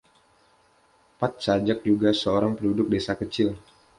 Pat 1.21 1.33
Sajak 1.45 1.79
juga 1.89 2.09
seorang 2.21 2.53
penduduk 2.57 2.87
Desa 2.93 3.13
Kecil. 3.21 3.49